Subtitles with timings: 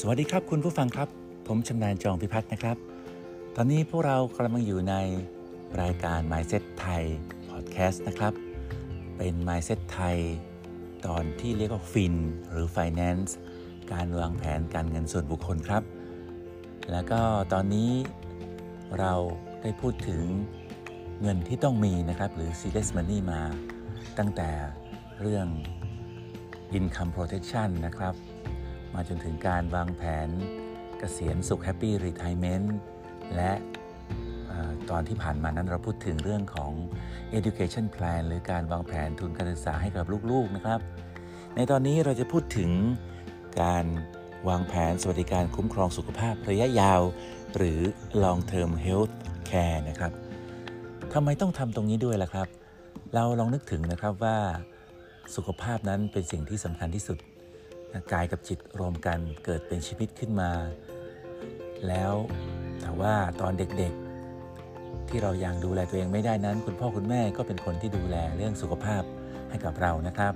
[0.00, 1.08] สวัสดีครับคุณผู้ฟังครับ
[1.48, 2.76] ผมชำนาญจองพิพัฒน์นะครับ
[3.56, 4.94] ตอนนี้พวกเรากำลังอยู่ใน
[5.80, 7.04] รายการ Mindset ไทย
[7.50, 8.32] พอดแคสต์นะครับ
[9.16, 10.16] เป็น Mindset ไทย
[11.06, 12.14] ตอนที่เรียกว่าฟิน
[12.50, 13.30] หรือ Finance
[13.92, 15.82] การวางแผนการเงินส่วนบุคคลครับ
[16.90, 17.20] แล้วก็
[17.52, 17.90] ตอนนี้
[18.98, 19.12] เรา
[19.62, 20.24] ได้พูดถึง
[21.22, 23.40] เงินที่ต้องมีนะครับ หรือ serious money มา
[24.18, 24.50] ตั้งแต่
[25.20, 25.46] เรื่อง
[26.78, 28.14] income protection นะครับ
[28.94, 30.28] มาจนถึงการวางแผน
[30.98, 32.68] เกษียณสุข Happy Retirement
[33.36, 33.52] และ
[34.90, 36.72] ตอนที่ผ่านมานั้นเราพูดถึงเรื่องของ
[37.38, 40.80] education plan หรือการวางแผนทุนการศึกษาให้กับลูกๆนะครับ
[41.56, 42.70] ในตอนนี้เราจะพูดถึง
[43.62, 43.86] การ
[44.48, 47.00] วางแผนสวัสดิการคุ้มครองสุขภาพระยะยาว
[47.56, 47.80] หรือ
[48.22, 49.14] long term health
[49.50, 50.12] care นะครับ
[51.12, 52.48] ทำไมต้องทำตรงนี้ด้วยล่ะครับ
[53.14, 54.38] เราลองนึกถึงนะครับว่า
[55.36, 57.18] สุขภาพนั้นเป็นสิ่งที่สำคัญที่สุด
[58.12, 60.50] กายกับจิตรวมกันเกิดเป็นชีวิตขึ้นมา
[61.88, 62.14] แล้ว
[62.80, 69.02] แต่ว่าตอนเด็กๆ ที่เรายังดูแลตัวเองไม่ได้นั้น คุณพ่อคุณแม่ก็เป็นคนที่ดูแลเรื่องสุขภาพ
[69.50, 70.34] ให้กับเรานะครับ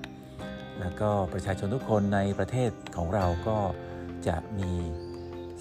[0.81, 3.59] แล้วก็ประชาชนทุกคนในประเทศของเราก็
[4.27, 4.71] จะมี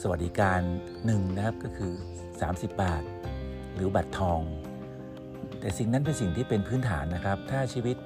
[0.02, 0.60] สวัสดิการ
[1.06, 1.94] หนึ่งนะครับก็คือ
[2.38, 3.04] 30 บาท
[3.76, 4.42] หรือบัตรทอง
[5.60, 7.98] แต่สิ่งนั้นเป็นสิ่งที่เป็นพื้นฐานนะครับ ถ้าชีวิต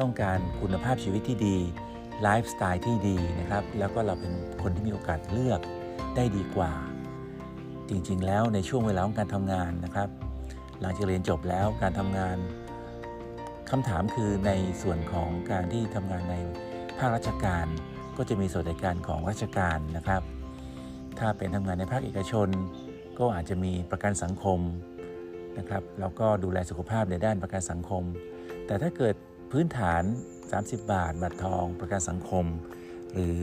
[0.00, 1.56] ต้องการคุณภาพชีวิตที่ดี
[2.22, 4.32] ไลฟ์สไตล์ที่ดีนะครับ แล้วก็เราเป็น
[4.62, 5.60] คนที่มีโอกาสเลือก
[6.16, 6.72] ได้ดีกว่า
[7.88, 10.08] จริงๆ แล้วในช่วงเวลาของการทำงานนะครับ
[10.80, 12.36] หลังจากเรียนจบแล้วการทำงาน
[13.70, 14.50] คำถามคือใน
[14.82, 16.36] ส่วนของการที่ทำงานใน
[16.98, 17.66] ภาคราชการ
[18.16, 20.22] ก็จะมีสวัสดิการของราชการนะครับ
[21.18, 22.48] ถ้าเป็นทำงานในภาคเอกชน
[23.18, 24.60] ก็อาจจะมีประกันสังคม
[25.58, 28.02] นะครับแล้วก็ดูแลสุขภาพในด้านประกันสังคม
[28.66, 29.14] แต่ถ้าเกิด
[29.52, 30.02] พื้นฐาน
[30.58, 32.46] 30 บาท บัตรทองประกันสังคม
[33.14, 33.38] หรือ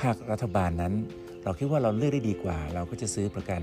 [0.00, 0.94] ภาครัฐบาลนั้น
[1.44, 3.62] เราคิดว่าเราเลือกได้ดีกว่า เราก็จะซื้อประกัน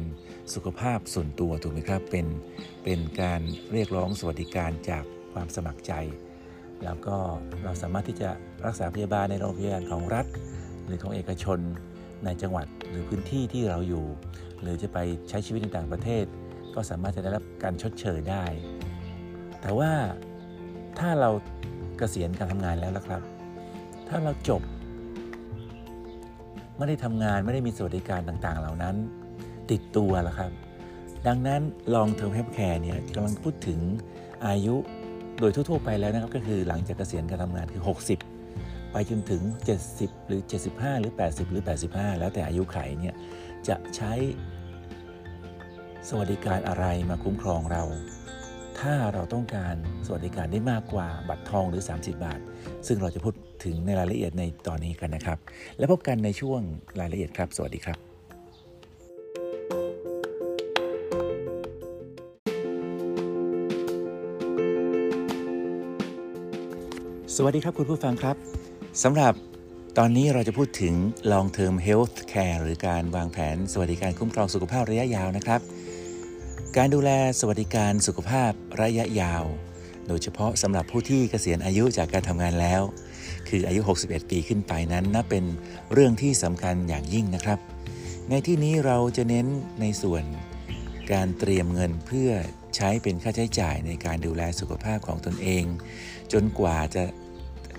[0.53, 2.27] สุขภาพส่วนตัวถูกไหมครับเป็น
[2.83, 3.41] เป็นการ
[3.71, 5.03] เรียกร้องสวัสดิการจาก
[5.33, 5.93] ความสมัครใจ
[6.83, 7.15] แล้วก็
[7.63, 8.29] เราสามารถที่จะ
[8.65, 10.25] รักษาพยาบาลในโรงพยาบาลของรัฐ
[10.85, 11.59] หรือของเอกชน
[12.25, 14.05] ในจังหวัดหรือพื้นที่ที่เราอยู่
[14.61, 14.97] หรือจะไป
[15.29, 16.25] ใช้ชีวิตในต่างประเทศ
[16.75, 18.43] ก็สามารถจะได้รับการชดเชยได้
[19.61, 19.91] แต่ว่า
[20.99, 21.29] ถ้าเรา
[22.01, 23.21] กษียณการทำงานแล้วนะครับ
[24.07, 24.61] ถ้าเราจบ
[26.77, 28.95] ไม่ได้ทำงานไม่ได้มีสวัสดิการต่างๆ เหล่านั้น
[29.71, 30.51] ติดตัวแล้วครับ
[31.27, 31.61] ดังนั้น
[31.93, 33.79] ลองเทอมเฮปแคร์เนี่ยกำลังพูดถึง
[34.47, 34.75] อายุ
[35.39, 37.83] โดยทั่ว ๆ ไปแล้วนะครับ ก็คือหลังจากเกษียณการทำงานคือ
[38.37, 39.41] 60 ไปจนถึง
[39.85, 40.41] 70 หรือ
[40.71, 43.15] 75 หรือ 80 หรือ 85 แล้วแต่อายุไขเนี่ย
[43.67, 44.13] จะใช้
[46.07, 47.83] สวัสดิการอะไรมาคุ้มครองเรา
[48.87, 49.75] ถ้าเราต้องการ
[50.05, 52.39] สวัสดิการได้มากกว่าบัตรทองหรือ 30 บาท
[52.87, 55.37] ซึ่งเราจะพูดถึงในรายละเอียดในตอนนี้กันนะครับ
[55.77, 56.61] แล้วพบกันในช่วง
[56.99, 57.97] รายละเอียดครับ สวัสดีครับ
[67.35, 68.35] สวัสดีครับคุณผู้ฟังครับ
[69.03, 69.33] สำหรับ
[69.97, 70.93] ตอนนี้เราจะพูดถึง
[71.31, 75.61] long term health care หรือการวางแผนสวัสดิการคุ้มครองสุขภาพระยะยาวนะครับ
[76.77, 78.51] การดูแลสวัสดิการสุขภาพ
[78.81, 79.45] ระยะยาว
[80.07, 82.81] โดยเฉพาะสำหรับผู้ที่เกษียณอายุจากการทำงานแล้ว
[83.49, 85.45] คืออายุ 61 ปีขึ้นไปนั้นนับเป็น
[85.93, 87.59] เรื่องที่สำคัญอย่างยิ่งนะครับ
[88.29, 89.47] ในที่นี้เราจะเน้น
[89.81, 90.23] ในส่วน
[91.11, 92.29] การเตรียมเงินเพื่อ
[92.75, 95.63] ใช้เป็นค่าใช้จ่ายในการดูแลสุขภาพของตนเอง
[96.33, 97.03] จนกว่าจะ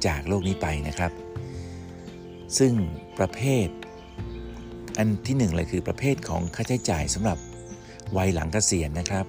[0.06, 1.12] จากโลกนี้ไปนะครับ
[2.58, 2.72] ซึ่ง
[3.18, 3.68] ประเภท
[4.98, 7.38] อันที่หนึ่งเลยคือประเภทของค่าใช้จ่ายสำหรับ
[8.16, 9.24] วัยหลังเกษียณนะครับ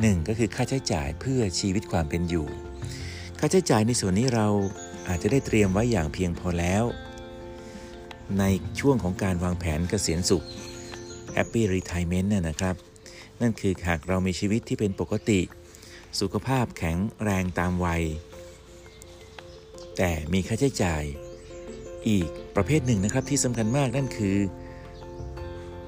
[0.00, 2.46] หนึ่งก็คือค่าใช้จ่ายเพื่อชีวิตความเป็นอยู่
[3.38, 4.46] ค่าใช้จ่ายในส่วนนี้เรา
[5.08, 6.84] อาจจะได้เตรียมไว้อย่างเพียงพอแล้ว
[8.38, 8.44] ใน
[8.80, 10.44] ช่วงของการวางแผนเกษียณสุข
[11.36, 12.74] Happy Retirement น่นะครับ
[13.40, 15.40] นั่นคือหากเรามีชีวิตที่เป็นปกติ
[16.20, 18.02] สุขภาพแข็งแรงตามวัย
[19.96, 21.02] แต่มีค่าใช้จ่าย
[22.08, 24.36] อีกประเภทหนึ่งนะครับที่สำคัญมากนั่นคือ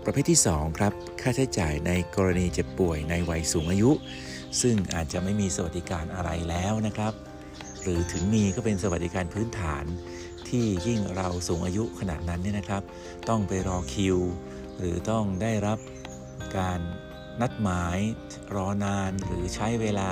[0.04, 3.90] ประเภทที่2ครับค่าใช้จ่ายในกรณีเจ็บป่วยในวัยสูงอายุ
[4.60, 7.12] ซึ่งอาจจะไม่มีสวัสดิการอะไรแล้วนะครับ
[7.82, 9.84] หรือถึงมีก็เป็นสวัสดิการพื้นฐาน
[10.48, 12.82] ที่ยิ่งเราสูงอายุขนาดนั้นเนี่ยนะครับ
[13.28, 14.18] ต้องไปรอคิว
[14.78, 15.78] หรือต้องได้รับ
[16.56, 16.80] การ
[17.40, 17.98] นัดหมาย
[18.54, 20.10] รอนานหรือใช้เวลา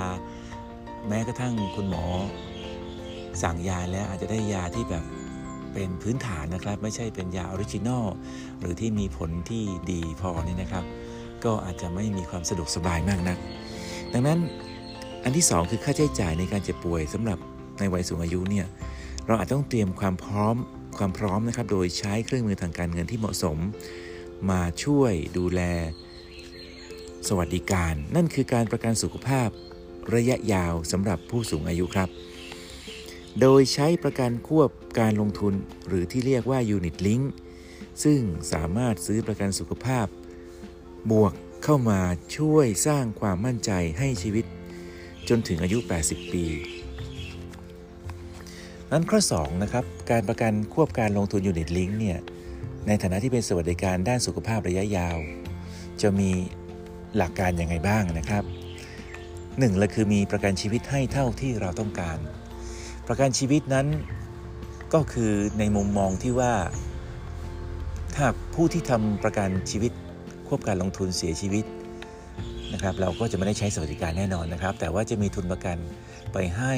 [1.07, 2.05] แม้กระทั่งคุณหมอ
[3.43, 5.03] สั่งยาแล้วอาจจะได้ยาที่แบบ
[5.73, 8.05] เป็นพื้นฐานนะครับ ไม่ใช่เป็นยา original
[8.59, 10.83] หรือที่มีผลที่ดีพอนี่นะครับ
[11.43, 13.37] ก็อาจจะไม่มีความสะดวกสบายมากนัก
[14.13, 14.39] ดังนั้น
[15.23, 17.37] อันที่ 2 คือค่าใช้จ่ายในการเจ็บป่วยสำหรับ
[17.79, 18.67] ในวัยสูงอายุเนี่ย
[19.27, 20.55] เราอาจต้องเตรียมความพร้อม
[20.97, 23.57] ความพร้อมนะครับ โดยใช้เครื่องมือทางการเงินที่เหมาะสม
[24.49, 25.61] มาช่วยดูแล
[27.27, 29.49] สวัสดิการ นั่นคือการประกันสุขภาพ
[30.15, 32.09] ระยะยาวสำหรับผู้สูงอายุครับ
[33.39, 34.69] โดยใช้ประกันควบ
[34.99, 35.53] การลงทุน
[35.87, 37.23] หรือที่เรียกว่า Unit Link
[38.03, 38.19] ซึ่ง
[38.53, 40.07] สามารถซื้อประกันสุขภาพ
[41.11, 41.33] บวก
[41.63, 41.99] เข้ามา
[42.37, 44.45] ช่วยสร้างความมั่นใจให้ชีวิต
[45.29, 46.45] จนถึงอายุ 80 ปี
[48.91, 52.19] นั้นข้อ 2 นะครับ การประกันควบการลงทุน Unit Link เนี่ย
[52.87, 55.17] ในฐานะที่เป็นสวัสดิการด้านสุขภาพระยะยาว
[56.01, 56.31] จะมี
[57.17, 58.43] หลักการยังไงบ้างนะครับ
[59.59, 62.17] หนึ่งเลยคือมีประกันชีวิตให้เท่าที่เราต้องการ
[63.07, 63.87] ประกันชีวิตนั้น
[64.93, 66.53] ก็คือในมุมมองที่ว่า
[68.15, 69.91] ถ้าผู้ที่ทำประกันชีวิต
[70.47, 71.65] ควบการลงทุนเสียชีวิต
[72.73, 75.77] นะครับ เราก็จะไม่ได้ใช้สวัสดิการแน่นอนนะครับ แต่ว่าจะมีทุนประกัน
[76.33, 76.73] ไปให้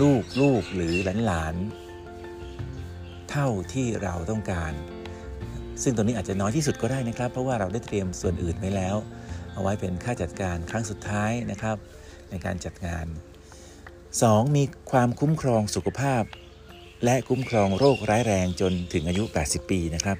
[0.00, 1.54] ลูกลูกหรือหลานหลาน
[3.30, 4.72] เท่าที่เราต้องการ
[5.82, 8.96] ซึ่งตัวนี้อาจจะน้อยที่สุดก็ได้นะครับ เพราะว่าเราได้เตรียมส่วนอื่นไว้แล้ว
[9.54, 11.76] เอาไว้เป็นค่าจัดการครั้งสุดท้ายนะครับ
[12.30, 13.06] ในการจัดงาน
[14.24, 14.56] 2.
[14.56, 16.22] มีความคุ้มครองสุขภาพ
[17.04, 20.18] และคุ้มครองโรคร้ายแรงจนถึงอายุ 80 ปีนะครับ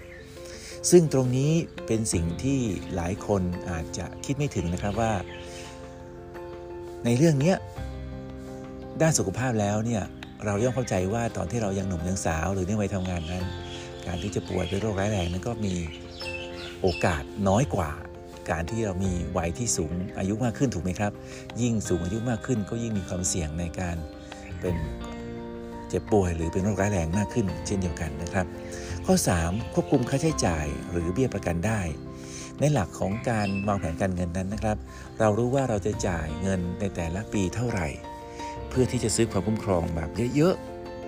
[0.90, 1.52] ซึ่งตรงนี้
[1.86, 2.60] เป็นสิ่งที่
[2.94, 5.12] หลายคนอาจจะคิดไม่ถึงนะครับว่า
[7.04, 7.54] ในเรื่องนี้
[9.00, 10.02] ด้านสุขภาพแล้วเนี่ย
[10.44, 13.44] เราย่อมเข้าใจว่าตอนที่เรายังหนุ่มยังสาวหรือในวัยทำงานนั้น
[14.06, 15.74] การที่จะป่วยเป็นโรคร้ายแรงนั้นก็มี
[16.80, 17.90] โอกาสน้อยกว่า
[18.50, 21.12] การที่เรามีวัยที่สูงอายุมากขึ้นถูกไหมครับ
[21.62, 23.96] ยิ่งสูงอายุมากขึ้น ก็ยิ่งมีความเสี่ยงในการ
[24.60, 24.76] เป็น
[25.88, 28.46] เจ็บป่วยหรือเป็นโรคร้ายแรงมากขึ้น เช่นเดียวกันนะครับ
[29.06, 29.14] ข้อ
[29.44, 31.80] 3 ควบคุมค่าใช้จ่ายหรือเบี้ยประกันได้
[32.60, 34.76] ในหลักของการวางแผนการเงินนั้นนะครับ
[35.20, 37.88] เรารู้ว่าเราจะจ่ายเงินในแต่ละปีเท่าไหร่
[38.68, 40.54] เพื่อที่จะซื้อความคุ้มครองแบบเยอะ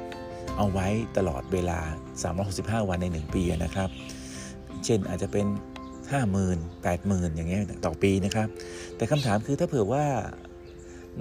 [0.02, 0.86] ๆเอาไว้
[1.16, 1.78] ตลอดเวลา
[2.34, 3.88] 365 วันใน 1 ปีนะครับ
[4.84, 5.46] เช่นอาจจะเป็น
[6.12, 8.48] 50,000 80,000อย่างเงี้ยต่อปีนะครับ
[8.96, 10.04] แต่คำถามคือถ้าเผื่อว่า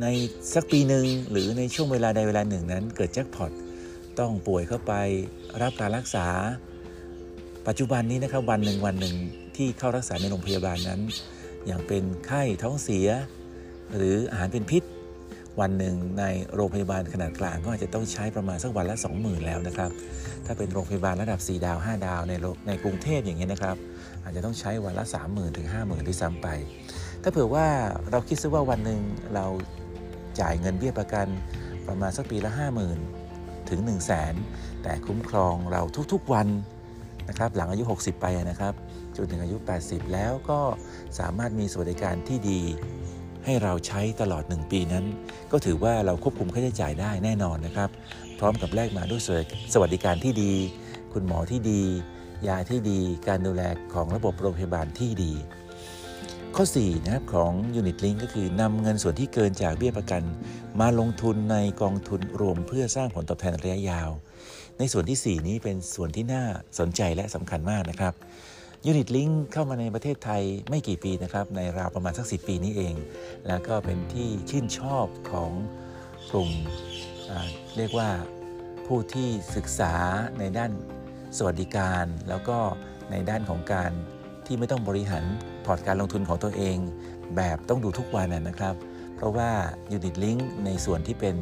[0.01, 0.05] ใน
[0.53, 3.51] สักปีหนึ่งหรือในช่วงเวลาใดเวลาหนึ่งนั้น เกิดแจ็คพอต
[4.19, 4.93] ต้องป่วยเข้าไป
[5.61, 6.27] รับการรักษา
[7.67, 9.15] ปัจจุบันนี้นะครับวันหนึ่งวันหนึ่ง
[9.55, 11.01] ที่เข้ารักษาในโรงพยาบาลนั้น
[11.65, 13.07] อย่างเป็นไข้ท้องเสีย
[13.95, 14.83] หรืออาหารเป็นพิษ
[15.61, 16.23] วันหนึ่งใน
[16.55, 19.91] โรงพยาบาลขนาดกลางก็อาจจะต้องใช้ประมาณสักวันละ 20,000 แล้วนะครับ
[20.45, 22.33] ถ้าเป็นโรงพยาบาลระดับ 4 ดาว 5 ดาวใน
[22.67, 23.77] ในกรุงเทพอย่างเงี้ยนะครับ
[24.23, 26.47] อาจจะต้องใช้วันละ 30,000 ถึง 50,000ด้วยซ้ำไป
[27.23, 27.67] ถ้าเผื่อว่า
[28.11, 28.99] เราคิดซะว่าวันหนึ่ง
[29.35, 29.45] เรา
[30.39, 31.27] จ่ายเงินเบี้ยประกัน
[31.87, 32.51] ประมาณสักปีละ
[33.09, 34.33] 50,000 ถึง 1 0 0 0 0แสน
[34.83, 35.81] แต่คุ้มครองเรา
[36.13, 36.47] ทุกๆวัน
[37.29, 38.73] นะครับหลังอายุ 60 ไปนะครับ
[39.15, 40.59] จนถึงอายุ 80 แล้วก็
[41.19, 42.61] สามารถมีสวัสดิการที่ดี
[43.49, 45.05] ให้เราใช้ตลอด 1 ปีนั้น
[45.51, 47.89] ก็ถือว่าเราควบคุมค่าใช้จ่ายได้แน่นอนนะครับ
[48.39, 49.21] พร้อมกับแลกมาด้วย
[49.73, 50.53] สวัสดิการที่ดี
[51.13, 51.81] คุณหมอที่ดี
[52.47, 53.63] ยาที่ดี การดูแล
[53.93, 55.33] ของระบบโรงพยาบาลที่ดี
[56.55, 60.23] ข้อ4นะครับของ Unit Link ก็คือนำเงินส่วนที่เกินจากเบี้ยประกัน
[60.79, 64.09] มาลงทุนในกองทุนรวมเพื่อสร้างผลตอบแทนระยะยาว
[64.79, 66.43] ในส่วนที่ 4 นี้เป็นส่วนที่น่า
[66.79, 68.13] สนใจและสำคัญมากนะครับ
[68.91, 72.95] Unit Link เข้ามาในประเทศไทยไม่กี่ปีนะครับ ในราวประมาณสัก 10 ปีนี้เอง
[73.47, 75.51] แล้วก็เป็นที่ชื่นชอบของ
[76.31, 76.51] กลุ่ม
[77.77, 78.09] เรียกว่า
[78.87, 79.93] ผู้ที่ศึกษา
[80.39, 80.71] ในด้าน
[81.37, 82.57] สวัสดิการ แล้วก็
[83.11, 83.91] ในด้านของการ
[84.45, 85.25] ที่ไม่ต้องบริหาร
[85.65, 86.77] พอร์ตการลงทุนของตัวเอง
[87.35, 88.75] แบบต้องดูทุกวันนะครับ
[89.15, 89.49] เพราะว่า
[89.97, 91.35] Unit Link ในส่วนที่เป็น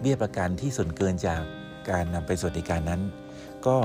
[0.00, 1.42] เบี้ยประกันที่ส่วนเกินจาก
[1.90, 3.00] การนำไปสวัสดิการนั้น
[3.66, 3.76] ก็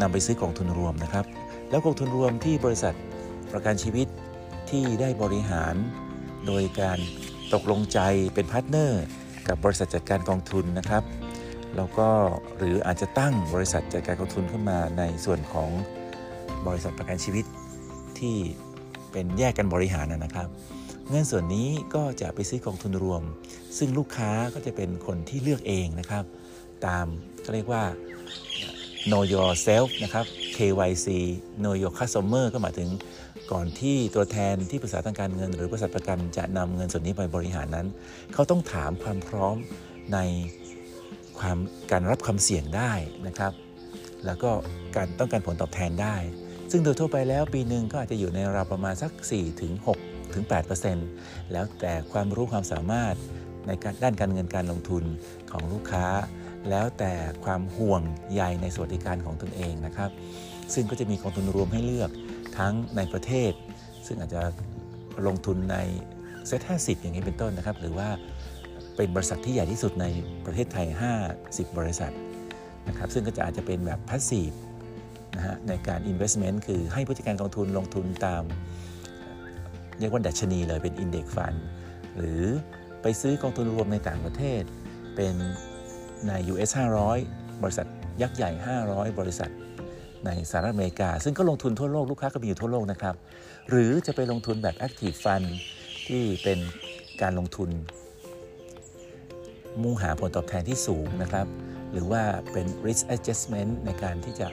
[0.00, 1.26] นำไปซื้อกองทุนรวมนะครับ
[1.70, 2.94] แล้วกองทุนรวมที่บริษัท
[3.52, 4.06] ประกันชีวิต
[4.70, 5.74] ที่ได้บริหาร
[6.46, 6.98] โดยการ
[7.54, 7.98] ตกลงใจ
[8.34, 9.02] เป็น partner
[9.48, 11.02] กับบริษัทจัดการกองทุนนะครับ
[11.76, 12.08] แล้วก็
[12.56, 15.70] หรืออาจจะตั้งบริษัทจัดการกองทุนขึ้นมาในส่วนของ
[16.66, 17.44] บริษัทประกันชีวิต
[18.18, 18.36] ที่
[19.12, 20.48] เป็นแยกกันบริหารนะครับ
[21.08, 23.22] เงินส่วนนี้ก็จะไปซื้อกองทุนรวม
[23.78, 26.24] ซึ่งลูกค้าก็จะเป็นคนที่เลือกเองนะครับ
[26.86, 27.06] ตาม
[27.44, 27.82] ก็เรียกว่า
[29.10, 30.26] know yourself นะครับ
[30.58, 31.08] KYC
[31.62, 32.88] know your customer ก็หมายถึง
[33.52, 37.86] ก่อนที่ตัวแทนที่ปรึกษาทางการเงิน หรือบริษัทประกันจะนำเงินส่วนนี้ไปบริหารนั้น
[38.32, 39.56] เขาต้องถามความพร้อม
[40.12, 40.18] ใน
[41.38, 41.58] ความ
[41.90, 42.92] การรับความเสี่ยงได้
[43.26, 43.52] นะครับ
[44.26, 44.50] แล้วก็
[44.96, 46.16] การต้องการผลตอบแทนได้
[46.70, 49.72] ซึ่งโดยทั่วไปแล้วปีหนึ่งก็อาจจะอยู่ในราวประมาณสัก 4 ถึง
[50.04, 50.44] 6ถึง
[50.98, 53.14] 8%แล้วแต่ความรู้ความสามารถ
[53.66, 53.70] ใน
[54.02, 55.04] ด้านการเงินการลงทุน
[55.50, 56.06] ของลูกค้า
[56.70, 57.12] แล้วแต่
[57.44, 58.02] ความห่วง
[58.34, 60.10] ใยในสวัสดิการของตนเองนะครับ
[60.74, 62.10] ซึ่งก็จะมีกองทุนรวมให้เลือก
[62.58, 63.52] ทั้งในประเทศ
[64.06, 64.42] ซึ่งอาจจะ
[65.26, 65.76] ลงทุนใน
[66.46, 68.08] เซ็ต50อย่างนี้เป็นต้นนะครับ หรือว่า
[68.96, 70.06] เป็นบริษัทที่ใหญ่ที่สุดใน
[70.46, 70.86] ประเทศไทย
[71.30, 72.12] 50 บริษัท
[72.88, 74.56] นะครับซึ่งก็จะอาจจะเป็นแบบ passive
[75.36, 78.42] นะฮะในการ investment คือให้ผู้จัดการกองทุนลงทุนตาม
[79.98, 81.58] เรียกว่าดัชนีเลยเป็น index fund
[82.16, 82.42] หรือ
[83.02, 84.62] ไปซื้อกองทุนรวมในต่างประเทศ
[85.16, 85.34] เป็น
[86.26, 86.70] ใน US
[87.16, 87.86] 500 บริษัท
[88.22, 88.50] ยักษ์ใหญ่
[88.84, 89.50] 500 บริษัท
[90.26, 93.14] ในสหรัฐอเมริกา ซึ่งก็ลงทุนทั่วโลก ลูกค้าก็มีอยู่ทั่วโลกนะครับ
[93.70, 95.46] หรือจะไปลงทุนแบบ active fund
[96.08, 96.58] ที่เป็น
[97.22, 97.70] การลงทุน
[99.82, 101.46] มุ่งหาผลตอบแทนที่สูงนะครับ
[101.92, 102.22] หรือว่า
[102.52, 104.48] เป็น risk adjustment ในการที่จะ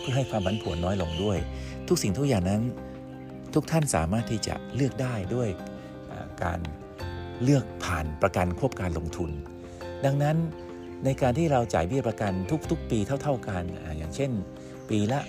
[0.00, 1.38] เพื่อให้ความผันผวนน้อยลงด้วย
[1.88, 2.62] ทุกสิ่งทุกอย่างนั้น
[3.54, 5.48] ทุกท่านสามารถที่จะเลือกได้ด้วย
[6.42, 6.60] การ
[7.42, 9.30] เลือกผ่านประกันควบการลงทุน
[10.04, 10.36] ดังนั้น
[11.04, 12.32] ในการที่เราจ่ายเบี้ยประกัน
[12.70, 14.30] ทุก ๆ ปีเท่า ๆกันออย่างเช่น
[14.90, 15.20] ปีละ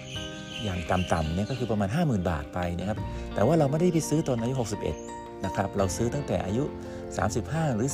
[0.64, 2.98] อย่างต่ำๆเนี่ยก็คือประมาณ 50,000 บาทไปนะครับ
[3.34, 4.56] แต่ว่าเราไม่ได้ไปซื้อตอนอายุ
[5.02, 6.64] 61 นะครับ เราซื้อตั้งแต่อายุ
[7.22, 7.90] 35 หรือ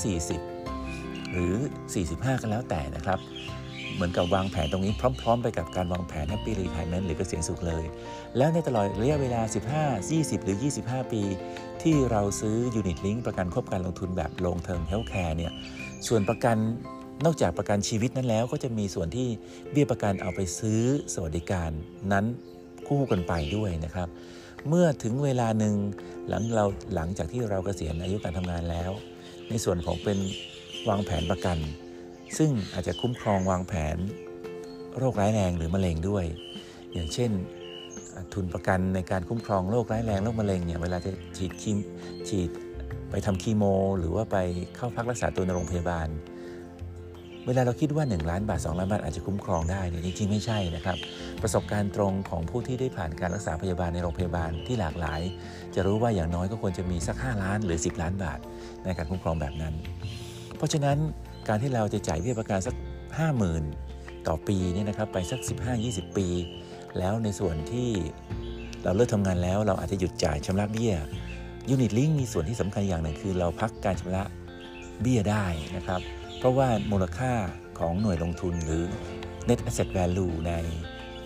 [0.63, 1.53] 40 หรือ
[1.97, 3.19] 45 ก็แล้วแต่นะครับ
[3.95, 7.83] เหมือนกับวางแผนตรงนี้พร้อม ๆ ไปกับการวางแผน Happy Retirement หรือเกษียณสุขเลย
[8.37, 9.41] แล้วในตลอดระยะเวลา
[9.77, 11.21] 15 20 หรือ 25 ปี
[11.83, 15.51] ที่เราซื้อ Unit Link ประกันควบการลงทุนแบบ Long Term Healthcare เนี่ย
[16.07, 16.57] ส่วนประกัน
[17.25, 19.27] นอกจากประกันชีวิตนั้นแล้ว ก็จะมีส่วนที่
[19.71, 20.81] เบี้ยประกันเอาไปซื้อ
[21.13, 21.71] สวัสดิการ
[22.11, 22.25] นั้น
[22.87, 24.07] คู่กันไปด้วยนะครับ
[24.67, 25.75] เมื่อถึงเวลาหนึ่ง
[26.29, 28.91] หลังเราหลังจากที่เราเกษียณอายุการทำงานแล้ว
[29.49, 30.19] ในส่วนของเป็น
[30.89, 31.57] วางแผนประกัน
[32.37, 33.97] ซึ่งอาจจะคุ้มครองวางแผน
[34.97, 36.25] โรคร้ายแรงหรือมะเร็งด้วย
[36.93, 37.31] อย่างเช่น
[38.33, 41.77] ทุนประกันในการคุ้มครองโรคร้ายแรงโรคมะเร็งเนี่ยเวลาจะฉีดคีม
[42.29, 42.49] ฉีด
[43.09, 43.63] ไปทำคีโม
[43.99, 44.37] หรือว่าไป
[44.75, 46.07] เข้าพักรักษาตัวในโรงพยาบาล
[47.47, 50.97] เวลาเราคิดว่า 1 ล้านบาท 2 ล้านบาทอาจจะคุ้มครองได้เนี่ยจริงๆไม่ใช่นะครับ
[51.41, 55.21] ประสบการณ์ตรงของผู้ที่ได้ผ่านการรักษาพยาบาลในโรงพยาบาลที่หลากหลาย
[55.75, 58.39] จะรู้ว่าอย่างน้อยก็ควรจะมีสัก 5 ล้านหรือ 10 ล้านบาท
[58.83, 59.73] ในการคุ้มครองแบบนั้น
[60.57, 60.97] เพราะฉะนั้น
[61.47, 62.75] การที่เราจะจ่ายเบี้ยประกันสัก
[63.51, 65.39] 50,000 ต่อปีเนี่ยนะครับไปสัก
[65.79, 66.27] 15-20 ปี
[66.97, 67.89] แล้วในส่วนที่
[68.83, 70.93] เราเลิกทำงานแล้วเราอาจจะหยุดจ่ายชำระเบี้ย
[71.69, 74.23] ยูนิตลิงมีส่วนที่สำคัญอย่างหนึ่งคือ เราพักการชำระ
[75.01, 75.45] เบี้ยได้
[75.77, 76.01] นะครับ
[76.41, 77.33] เพราะว่ามูลค่า
[77.79, 78.83] ของหน่วยลงทุนหรือ
[79.47, 80.51] net asset value ใน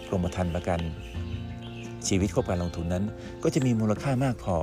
[0.08, 0.80] กรมธรรม์ประกัน
[2.08, 3.04] ชีวิตควบการลงทุนนั้น
[3.44, 4.58] ก็จะมีมูลค่ามากพอ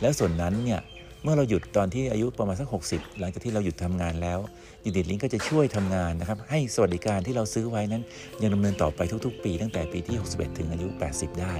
[0.00, 0.80] แล้วส่วนนั้นเนี่ย
[1.22, 4.38] เมื่อเราหยุดตอนที่อายุประมาณสัก 60 หลังจากที่เราหยุดทำงานแล้ว
[4.84, 8.02] ยูนิตลิงก็จะช่วยทำงานนะครับ ให้สวัสดิการที่เราซื้อไว้นั้น
[8.42, 11.54] ยังดำเนินต่อไปทุกๆ ปี ตั้งแต่ปีที่ 61 ถึงอายุ 80 ได้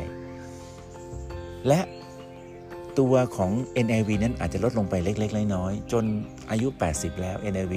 [1.69, 1.81] และ
[2.99, 3.51] ตัวของ
[3.87, 6.05] NAV นั้นอาจจะลดลงไปเล็ก ๆ น้อยๆจน
[6.51, 7.75] อายุ 80 แล้ว NAV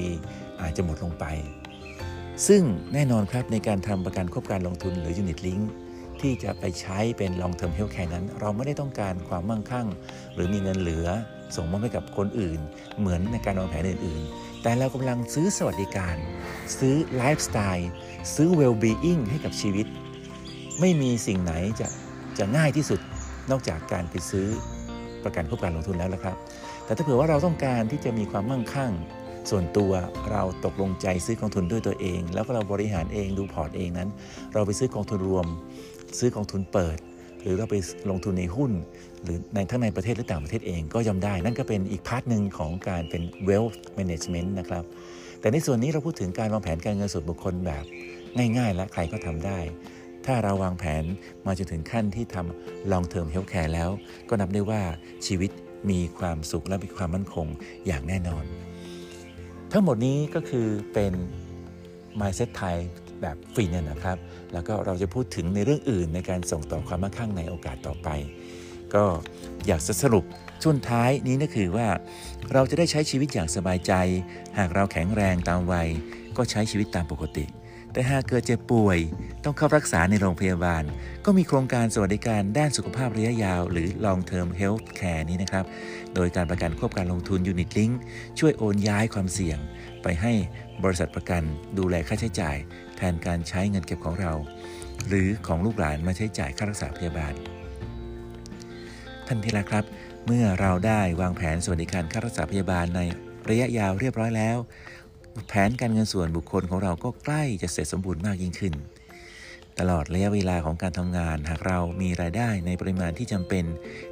[0.63, 1.25] อาจจะหมดลงไป
[2.48, 2.62] ซึ่ง
[2.93, 5.63] แน่นอนครับในการทำประกันควบการลงทุนหรือ Unit Link
[6.22, 9.88] ที่จะไปใช้เป็น Long Term Health Care นั้น เราไม่ได้ต้องการความมั่งคั่ง
[10.34, 11.08] หรือมีเงินเหลือ
[11.55, 12.60] ส่งมอบให้กับคนอื่น
[13.00, 16.17] เหมือนในการวางแผนอื่น ๆ แต่เรากำลังซื้อสวัสดิการ
[16.79, 17.89] ซื้อไลฟ์สไตล์
[18.36, 19.88] ซื้อ well-being ให้กับชีวิต
[20.79, 21.88] ไม่มีสิ่งไหนจะ
[22.38, 23.00] จะง่ายที่สุด
[23.51, 24.48] นอกจากการไปซื้อ
[25.24, 26.38] ประกันควบการลงทุนแล้วละครับ
[26.86, 28.91] แต่ถ้าเผื่อว่าเราต้องการที่จะมีความมั่งคั่ง
[29.50, 29.92] ส่วนตัว
[30.32, 34.10] เราตกลงใจซื้อกองทุนด้วยตัวเอง แล้วก็เราบริหารเองดูพอร์ตเองนั้น
[34.54, 35.48] เราไปซื้อกองทุนรวม
[36.20, 36.98] ซื้อกองทุนเปิด
[37.42, 37.76] หรือเราไป
[38.10, 38.72] ลงทุนในหุ้น
[39.24, 44.84] หรือในทั้งในประเทศหรือต่างประเทศเองก็ย่อมได้ นั่นก็เป็นอีก part หนึ่งของการเป็น wealth management นะครับ
[45.40, 47.84] แต่ในส่วนนี้เราพูดถึงการวางแผนการเงินส่วนบุคคลแบบ
[48.58, 49.60] ง่ายๆ และใครก็ทำได้
[50.26, 51.04] ถ้าเราวางแผน
[51.46, 53.90] มาจนถึงขั้นที่ทำ long term health care แล้ว
[54.30, 54.82] ก็นับได้ว่า
[55.28, 55.52] ชีวิต
[55.90, 57.48] มีความสุขและมีความมั่นคง
[57.88, 58.46] อย่างแน่นอน
[59.75, 61.13] ทั้งหมดนี้ก็คือเป็น
[62.20, 62.77] mindset ไทย
[63.22, 64.18] แบบฟรีเนี่ยนะครับ
[64.53, 68.10] แล้วก็เราจะพูดถึงในเรื่องอื่นในการส่งต่อความมั่งคั่งในโอกาสต่อไป
[68.94, 69.03] ก็
[69.68, 70.25] อยากจะสรุป
[70.63, 71.88] ช่วงท้ายนี้ก็คือว่า
[72.53, 73.94] เราจะได้ใช้ชีวิตอย่างสบายใจ
[74.58, 75.88] หากเราแข็งแรงตามวัย
[76.38, 77.46] ก็ใช้ชีวิตตามปกติ
[77.94, 79.00] แต่หากเกิดเจ็บป่วย
[79.44, 80.84] ต้องเข้ารักษาในโรงพยาบาล
[81.26, 85.66] ก็มีโครงการสวัสดิการด้านสุขภาพระยะยาว หรือ long term health care นี้นะครับ
[86.16, 87.94] โดยการประกันควบการลงทุน Unit Link
[88.40, 89.58] ช่วยโอนย้ายความเสี่ยง
[90.04, 90.34] ไปให้
[90.84, 91.44] บริษัทประกัน
[91.78, 92.58] ดูแลค่าใช้จ่าย
[92.98, 94.34] แทนการใช้เงินเก็บของเรา
[95.08, 97.34] หรือของลูกหลานมาใช้จ่ายค่ารักษาพยาบาล
[99.28, 99.86] ท่านที่รักครับ
[100.26, 103.02] เมื่อเราได้วางแผนสวัสดิการค่ารักษาพยาบาลใน
[103.50, 104.58] ระยะยาวเรียบร้อยแล้ว
[105.48, 108.74] แผนการเงินส่วนบุคคลของเราก็ใกล้จะเสร็จสมบูรณ์มากยิ่งขึ้น
[109.80, 113.66] ตลอดระยะเวลาของการทำงาน หากเรามีรายได้ในปริมาณที่จำเป็น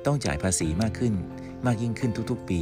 [0.05, 1.13] ต้องจ่ายภาษีมากขึ้น
[1.65, 2.61] มากยิ่งขึ้นทุกๆ ปี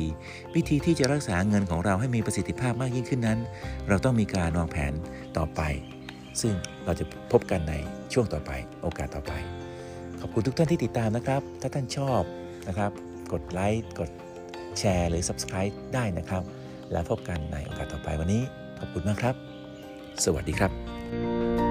[0.56, 3.40] วิธีที่จะรักษาเงินของเราให้มีประสิทธิภาพมากยิ่งขึ้นนั้น
[3.88, 4.94] เราต้องมีการวางแผน
[5.38, 5.62] ต่อไป
[6.42, 6.54] ซึ่ง
[6.86, 7.74] เราจะพบกันใน
[8.14, 8.52] ช่วงต่อไป
[8.82, 9.34] โอกาสต่อไป
[10.20, 12.22] ขอบคุณทุกท่านที่ติดตามนะครับ ถ้าท่านชอบ
[12.68, 12.92] นะครับ
[13.32, 14.10] กดไลค์กด
[14.80, 16.44] แชร์หรือ Subscribe ได้นะครับ
[16.92, 18.42] แล้วพบกันในโอกาสต่อไปวันนี้
[18.80, 19.36] ขอบคุณมากครับ
[20.26, 21.69] สวัสดีครับ